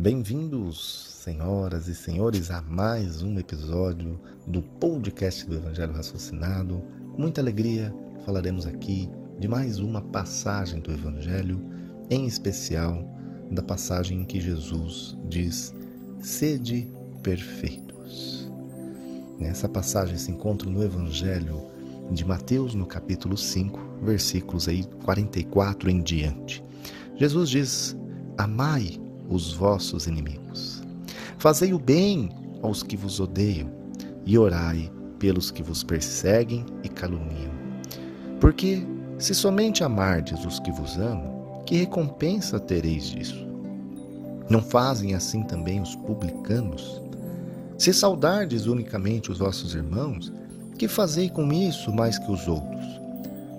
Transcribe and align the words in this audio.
Bem-vindos, 0.00 1.08
senhoras 1.22 1.86
e 1.86 1.94
senhores, 1.94 2.50
a 2.50 2.62
mais 2.62 3.20
um 3.20 3.38
episódio 3.38 4.18
do 4.46 4.62
podcast 4.62 5.46
do 5.46 5.56
Evangelho 5.56 5.92
Raciocinado. 5.92 6.82
Muita 7.18 7.42
alegria 7.42 7.94
falaremos 8.24 8.66
aqui 8.66 9.10
de 9.38 9.46
mais 9.46 9.78
uma 9.78 10.00
passagem 10.00 10.80
do 10.80 10.90
Evangelho, 10.90 11.60
em 12.08 12.26
especial 12.26 13.06
da 13.50 13.62
passagem 13.62 14.22
em 14.22 14.24
que 14.24 14.40
Jesus 14.40 15.18
diz: 15.28 15.74
Sede 16.22 16.88
perfeitos. 17.22 18.50
Essa 19.38 19.68
passagem 19.68 20.16
se 20.16 20.30
encontra 20.30 20.70
no 20.70 20.82
Evangelho 20.82 21.60
de 22.10 22.24
Mateus, 22.24 22.74
no 22.74 22.86
capítulo 22.86 23.36
5, 23.36 23.78
versículos 24.02 24.66
aí 24.66 24.82
44 25.04 25.90
em 25.90 26.00
diante. 26.00 26.64
Jesus 27.16 27.50
diz: 27.50 27.96
Amai 28.38 28.98
os 29.30 29.52
vossos 29.52 30.06
inimigos. 30.06 30.82
Fazei 31.38 31.72
o 31.72 31.78
bem 31.78 32.28
aos 32.62 32.82
que 32.82 32.96
vos 32.96 33.20
odeiam 33.20 33.70
e 34.26 34.36
orai 34.36 34.90
pelos 35.18 35.50
que 35.50 35.62
vos 35.62 35.82
perseguem 35.82 36.66
e 36.82 36.88
caluniam. 36.88 37.52
Porque 38.40 38.86
se 39.18 39.34
somente 39.34 39.84
amardes 39.84 40.44
os 40.44 40.58
que 40.58 40.72
vos 40.72 40.96
amam, 40.98 41.62
que 41.64 41.76
recompensa 41.76 42.58
tereis 42.58 43.04
disso? 43.04 43.46
Não 44.48 44.60
fazem 44.60 45.14
assim 45.14 45.44
também 45.44 45.80
os 45.80 45.94
publicanos? 45.94 47.00
Se 47.78 47.94
saudardes 47.94 48.66
unicamente 48.66 49.30
os 49.30 49.38
vossos 49.38 49.74
irmãos, 49.74 50.32
que 50.76 50.88
fazei 50.88 51.30
com 51.30 51.52
isso 51.52 51.92
mais 51.92 52.18
que 52.18 52.30
os 52.30 52.48
outros? 52.48 52.84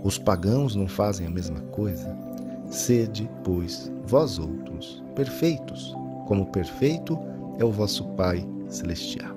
Os 0.03 0.17
pagãos 0.17 0.75
não 0.75 0.87
fazem 0.87 1.27
a 1.27 1.29
mesma 1.29 1.61
coisa? 1.71 2.30
Sede, 2.71 3.29
pois, 3.43 3.91
vós 4.07 4.39
outros, 4.39 5.03
perfeitos, 5.13 5.93
como 6.25 6.45
perfeito 6.45 7.19
é 7.59 7.65
o 7.65 7.71
vosso 7.71 8.05
Pai 8.15 8.47
celestial. 8.69 9.35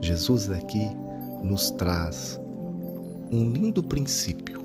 Jesus 0.00 0.48
aqui 0.48 0.88
nos 1.42 1.72
traz 1.72 2.40
um 3.32 3.50
lindo 3.50 3.82
princípio, 3.82 4.62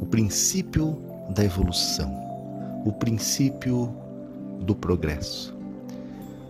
o 0.00 0.04
princípio 0.06 0.98
da 1.30 1.44
evolução, 1.44 2.12
o 2.84 2.90
princípio 2.92 3.94
do 4.62 4.74
progresso. 4.74 5.56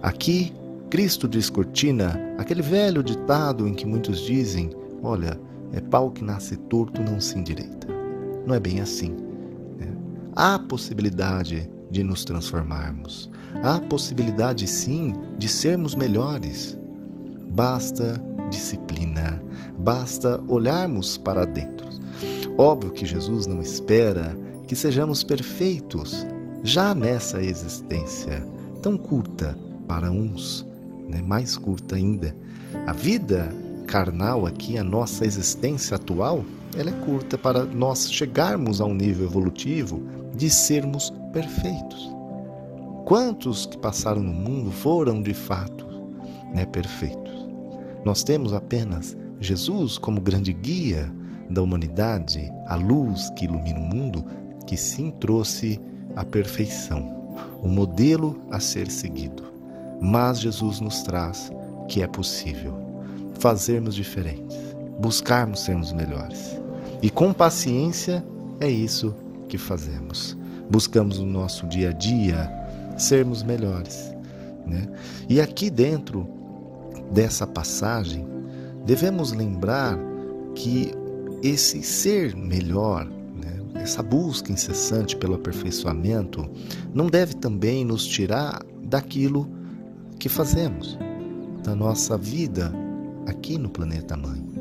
Aqui, 0.02 0.54
Cristo 0.88 1.28
descortina 1.28 2.18
aquele 2.38 2.62
velho 2.62 3.02
ditado 3.02 3.68
em 3.68 3.74
que 3.74 3.84
muitos 3.86 4.20
dizem 4.20 4.70
Olha, 5.02 5.38
é 5.72 5.80
pau 5.82 6.10
que 6.10 6.24
nasce 6.24 6.56
torto 6.56 7.02
não 7.02 7.20
se 7.20 7.38
endireita. 7.38 7.86
Não 8.46 8.54
é 8.54 8.60
bem 8.60 8.80
assim. 8.80 9.14
Há 10.38 10.58
possibilidade 10.58 11.66
de 11.90 12.02
nos 12.02 12.22
transformarmos. 12.22 13.30
Há 13.62 13.80
possibilidade 13.80 14.66
sim 14.66 15.14
de 15.38 15.48
sermos 15.48 15.94
melhores. 15.94 16.78
Basta 17.48 18.22
disciplina, 18.50 19.42
basta 19.78 20.38
olharmos 20.46 21.16
para 21.16 21.46
dentro. 21.46 21.86
Óbvio 22.58 22.92
que 22.92 23.06
Jesus 23.06 23.46
não 23.46 23.62
espera 23.62 24.36
que 24.66 24.76
sejamos 24.76 25.24
perfeitos 25.24 26.26
já 26.62 26.94
nessa 26.94 27.42
existência 27.42 28.46
tão 28.82 28.98
curta 28.98 29.56
para 29.88 30.10
uns, 30.10 30.66
né? 31.08 31.22
mais 31.22 31.56
curta 31.56 31.96
ainda. 31.96 32.36
A 32.86 32.92
vida 32.92 33.50
carnal 33.86 34.44
aqui, 34.44 34.76
a 34.76 34.84
nossa 34.84 35.24
existência 35.24 35.96
atual, 35.96 36.44
ela 36.78 36.90
é 36.90 37.04
curta 37.04 37.38
para 37.38 37.64
nós 37.64 38.12
chegarmos 38.12 38.80
a 38.80 38.84
um 38.84 38.94
nível 38.94 39.26
evolutivo 39.26 40.02
de 40.34 40.50
sermos 40.50 41.12
perfeitos. 41.32 42.14
Quantos 43.04 43.66
que 43.66 43.78
passaram 43.78 44.22
no 44.22 44.32
mundo 44.32 44.70
foram 44.70 45.22
de 45.22 45.32
fato 45.32 45.86
né, 46.52 46.66
perfeitos? 46.66 47.48
Nós 48.04 48.22
temos 48.22 48.52
apenas 48.52 49.16
Jesus 49.40 49.96
como 49.96 50.20
grande 50.20 50.52
guia 50.52 51.10
da 51.48 51.62
humanidade, 51.62 52.52
a 52.66 52.74
luz 52.74 53.30
que 53.30 53.44
ilumina 53.44 53.78
o 53.78 53.82
mundo, 53.82 54.24
que 54.66 54.76
sim 54.76 55.10
trouxe 55.12 55.80
a 56.14 56.24
perfeição, 56.24 57.34
o 57.62 57.68
modelo 57.68 58.40
a 58.50 58.60
ser 58.60 58.90
seguido. 58.90 59.44
Mas 60.00 60.40
Jesus 60.40 60.80
nos 60.80 61.02
traz 61.02 61.50
que 61.88 62.02
é 62.02 62.06
possível 62.06 62.74
fazermos 63.38 63.94
diferentes, 63.94 64.56
buscarmos 64.98 65.60
sermos 65.60 65.92
melhores. 65.92 66.65
E 67.02 67.10
com 67.10 67.32
paciência 67.32 68.24
é 68.60 68.68
isso 68.68 69.14
que 69.48 69.58
fazemos. 69.58 70.36
Buscamos 70.70 71.18
no 71.18 71.26
nosso 71.26 71.66
dia 71.66 71.90
a 71.90 71.92
dia 71.92 72.50
sermos 72.96 73.42
melhores. 73.42 74.12
Né? 74.66 74.88
E 75.28 75.40
aqui 75.40 75.70
dentro 75.70 76.26
dessa 77.12 77.46
passagem, 77.46 78.26
devemos 78.84 79.32
lembrar 79.32 79.98
que 80.54 80.92
esse 81.42 81.82
ser 81.82 82.34
melhor, 82.34 83.04
né, 83.06 83.60
essa 83.74 84.02
busca 84.02 84.50
incessante 84.50 85.16
pelo 85.16 85.34
aperfeiçoamento, 85.34 86.48
não 86.92 87.06
deve 87.06 87.34
também 87.34 87.84
nos 87.84 88.06
tirar 88.06 88.62
daquilo 88.82 89.48
que 90.18 90.28
fazemos, 90.28 90.98
da 91.62 91.74
nossa 91.74 92.16
vida 92.16 92.72
aqui 93.26 93.58
no 93.58 93.68
planeta 93.68 94.16
Mãe. 94.16 94.55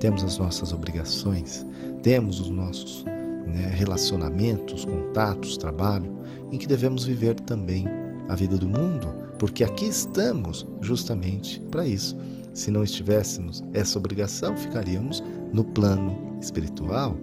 Temos 0.00 0.22
as 0.22 0.38
nossas 0.38 0.72
obrigações, 0.72 1.66
temos 2.02 2.40
os 2.40 2.50
nossos 2.50 3.04
né, 3.46 3.70
relacionamentos, 3.74 4.84
contatos, 4.84 5.56
trabalho, 5.56 6.16
em 6.52 6.58
que 6.58 6.66
devemos 6.66 7.04
viver 7.04 7.34
também 7.40 7.86
a 8.28 8.34
vida 8.34 8.56
do 8.56 8.68
mundo, 8.68 9.08
porque 9.38 9.64
aqui 9.64 9.86
estamos 9.86 10.66
justamente 10.80 11.60
para 11.70 11.86
isso. 11.86 12.16
Se 12.52 12.70
não 12.70 12.84
estivéssemos 12.84 13.62
essa 13.72 13.98
obrigação, 13.98 14.56
ficaríamos 14.56 15.22
no 15.52 15.64
plano 15.64 16.38
espiritual, 16.40 17.16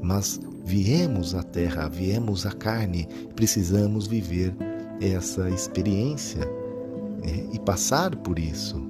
mas 0.00 0.40
viemos 0.64 1.34
à 1.34 1.42
terra, 1.42 1.88
viemos 1.88 2.46
à 2.46 2.52
carne, 2.52 3.08
precisamos 3.34 4.06
viver 4.06 4.54
essa 5.00 5.48
experiência 5.50 6.44
né, 7.24 7.48
e 7.52 7.58
passar 7.58 8.14
por 8.16 8.38
isso. 8.38 8.80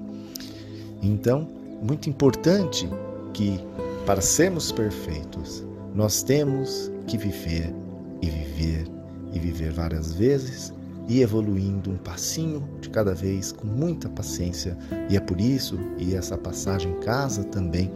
Então, 1.03 1.48
muito 1.82 2.09
importante 2.09 2.88
que 3.32 3.60
para 4.06 4.20
sermos 4.20 4.72
perfeitos, 4.72 5.65
nós 5.94 6.22
temos 6.22 6.91
que 7.06 7.16
viver 7.16 7.72
e 8.20 8.31
viver 8.31 8.87
e 9.32 9.38
viver 9.38 9.72
várias 9.72 10.12
vezes 10.12 10.72
e 11.09 11.20
evoluindo 11.20 11.91
um 11.91 11.97
passinho 11.97 12.62
de 12.81 12.88
cada 12.88 13.15
vez 13.15 13.53
com 13.53 13.66
muita 13.66 14.09
paciência. 14.09 14.76
E 15.10 15.16
é 15.16 15.21
por 15.21 15.41
isso, 15.41 15.78
e 15.98 16.15
essa 16.15 16.38
passagem 16.38 16.94
casa 17.00 17.44
também 17.44 17.91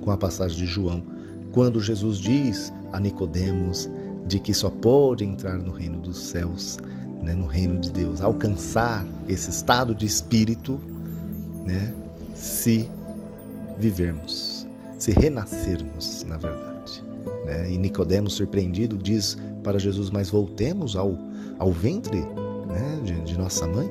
com 0.00 0.10
a 0.10 0.16
passagem 0.16 0.56
de 0.56 0.66
João, 0.66 1.02
quando 1.52 1.80
Jesus 1.80 2.18
diz 2.18 2.72
a 2.92 3.00
Nicodemos 3.00 3.88
de 4.26 4.38
que 4.38 4.54
só 4.54 4.70
pode 4.70 5.24
entrar 5.24 5.58
no 5.58 5.72
reino 5.72 5.98
dos 5.98 6.18
céus, 6.18 6.78
né, 7.22 7.34
no 7.34 7.46
reino 7.46 7.78
de 7.78 7.90
Deus, 7.90 8.20
alcançar 8.20 9.04
esse 9.28 9.50
estado 9.50 9.94
de 9.94 10.06
espírito, 10.06 10.80
né, 11.66 11.92
se 12.34 12.88
vivermos, 13.78 14.49
se 15.00 15.12
renascermos, 15.12 16.24
na 16.24 16.36
verdade. 16.36 17.02
Né? 17.44 17.72
E 17.72 17.78
Nicodemos, 17.78 18.34
surpreendido, 18.34 18.96
diz 18.96 19.36
para 19.64 19.78
Jesus: 19.78 20.10
Mas 20.10 20.30
voltemos 20.30 20.94
ao, 20.94 21.18
ao 21.58 21.72
ventre 21.72 22.20
né, 22.20 23.00
de, 23.02 23.20
de 23.22 23.38
nossa 23.38 23.66
mãe. 23.66 23.90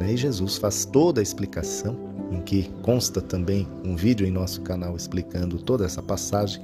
Né? 0.00 0.14
E 0.14 0.16
Jesus 0.16 0.56
faz 0.56 0.84
toda 0.84 1.20
a 1.20 1.22
explicação, 1.22 1.96
em 2.30 2.40
que 2.40 2.70
consta 2.82 3.20
também 3.20 3.68
um 3.84 3.94
vídeo 3.94 4.26
em 4.26 4.30
nosso 4.30 4.62
canal 4.62 4.96
explicando 4.96 5.58
toda 5.58 5.84
essa 5.84 6.02
passagem, 6.02 6.62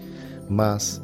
mas 0.49 1.01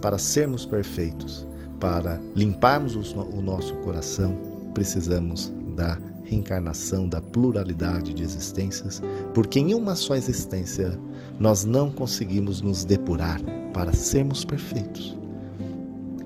para 0.00 0.18
sermos 0.18 0.64
perfeitos, 0.64 1.46
para 1.80 2.20
limparmos 2.36 2.94
o 2.94 3.42
nosso 3.42 3.74
coração, 3.76 4.38
precisamos 4.72 5.52
da 5.76 5.98
reencarnação, 6.24 7.08
da 7.08 7.20
pluralidade 7.20 8.12
de 8.14 8.22
existências, 8.22 9.02
porque 9.32 9.60
em 9.60 9.74
uma 9.74 9.94
só 9.94 10.16
existência 10.16 10.98
nós 11.38 11.64
não 11.64 11.90
conseguimos 11.90 12.60
nos 12.60 12.84
depurar 12.84 13.40
para 13.72 13.92
sermos 13.92 14.44
perfeitos, 14.44 15.16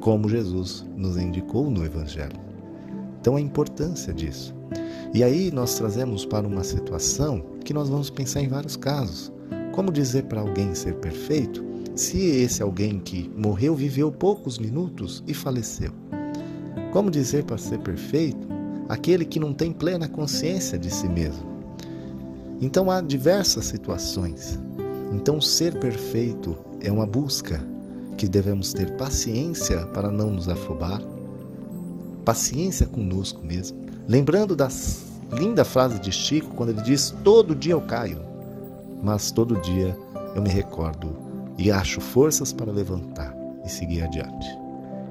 como 0.01 0.29
Jesus 0.29 0.87
nos 0.97 1.17
indicou 1.17 1.71
no 1.71 1.85
Evangelho. 1.85 2.39
Então 3.21 3.37
a 3.37 3.41
importância 3.41 4.13
disso. 4.13 4.55
E 5.13 5.25
aí 5.25 5.51
nós 5.51 5.75
trazemos 5.75 6.25
para 6.25 6.47
uma 6.47 6.63
situação 6.63 7.43
que 7.65 7.73
nós 7.73 7.89
vamos 7.89 8.11
pensar 8.11 8.43
em 8.43 8.49
vários 8.49 8.77
casos. 8.77 9.33
Como 9.73 9.91
dizer 9.91 10.25
para 10.25 10.41
alguém 10.41 10.75
ser 10.75 10.95
perfeito 10.97 11.65
se 11.95 12.19
esse 12.19 12.63
alguém 12.63 13.01
que 13.01 13.31
morreu 13.37 13.75
viveu 13.75 14.13
poucos 14.13 14.59
minutos 14.59 15.25
e 15.27 15.35
faleceu? 15.35 15.93
Como 16.93 17.11
dizer 17.11 17.45
para 17.45 17.59
ser 17.59 17.79
perfeito 17.79 18.58
aquele 18.89 19.25
que 19.25 19.39
não 19.39 19.53
tem 19.53 19.73
plena 19.73 20.09
consciência 20.09 20.79
de 20.79 20.91
si 20.91 21.09
mesmo. 21.09 21.47
Então 22.61 22.91
há 22.91 23.01
diversas 23.01 23.67
situações. 23.67 24.59
Então 25.13 25.41
ser 25.41 25.79
perfeito 25.79 26.57
é 26.81 26.91
uma 26.91 27.07
busca 27.07 27.61
que 28.17 28.29
devemos 28.29 28.73
ter 28.73 28.97
paciência 28.97 29.87
para 29.87 30.11
não 30.11 30.31
nos 30.31 30.49
afobar, 30.49 31.01
paciência 32.25 32.87
conosco 32.87 33.45
mesmo. 33.45 33.79
Lembrando 34.09 34.57
da 34.57 34.69
linda 35.33 35.65
frase 35.65 36.01
de 36.01 36.11
Chico 36.11 36.55
quando 36.55 36.71
ele 36.71 36.83
diz: 36.83 37.15
Todo 37.23 37.55
dia 37.55 37.75
eu 37.75 37.81
caio, 37.83 38.21
mas 39.03 39.31
todo 39.31 39.61
dia 39.61 39.97
eu 40.35 40.43
me 40.43 40.49
recordo 40.49 41.17
e 41.57 41.71
acho 41.71 42.01
forças 42.01 42.53
para 42.53 42.73
levantar 42.73 43.35
e 43.65 43.69
seguir 43.69 44.03
adiante. 44.03 44.47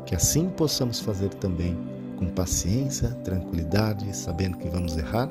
Que 0.06 0.16
assim 0.16 0.50
possamos 0.50 1.00
fazer 1.00 1.30
também 1.36 1.78
com 2.18 2.28
paciência, 2.28 3.10
tranquilidade, 3.24 4.16
sabendo 4.16 4.58
que 4.58 4.68
vamos 4.68 4.98
errar, 4.98 5.30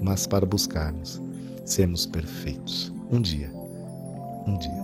mas 0.00 0.26
para 0.26 0.46
buscarmos 0.46 1.20
sermos 1.64 2.06
perfeitos. 2.06 2.92
Um 3.10 3.20
dia, 3.20 3.50
um 4.46 4.56
dia. 4.56 4.82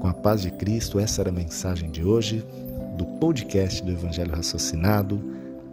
Com 0.00 0.08
a 0.08 0.14
paz 0.14 0.42
de 0.42 0.50
Cristo, 0.50 0.98
essa 0.98 1.22
era 1.22 1.30
a 1.30 1.32
mensagem 1.32 1.90
de 1.90 2.04
hoje 2.04 2.44
do 2.96 3.04
podcast 3.18 3.82
do 3.82 3.92
Evangelho 3.92 4.34
Raciocinado. 4.34 5.20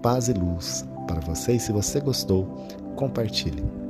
Paz 0.02 0.28
e 0.28 0.34
luz 0.34 0.86
para 1.08 1.20
você. 1.22 1.54
E 1.54 1.60
se 1.60 1.72
você 1.72 2.00
gostou, 2.00 2.46
compartilhe. 2.96 3.83